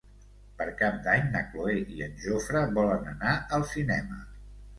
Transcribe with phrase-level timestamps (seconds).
[0.61, 4.21] Per Cap d'Any na Cloè i en Jofre volen anar al cinema.